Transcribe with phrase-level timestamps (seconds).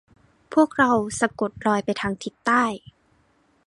[0.53, 2.63] พวกเราสะกดรอยไปทางทิศใต้